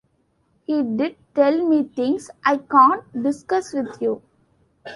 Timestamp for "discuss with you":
3.21-4.23